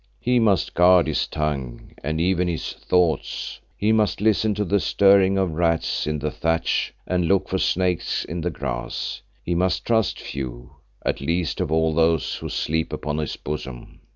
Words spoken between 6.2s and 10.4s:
thatch and look for snakes in the grass; he must trust